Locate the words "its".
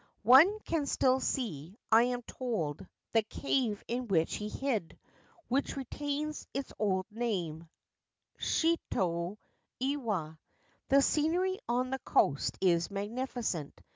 6.55-6.73